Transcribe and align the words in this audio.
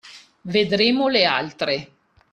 Vedremo 0.49 1.09
le 1.09 1.25
altre. 1.25 1.91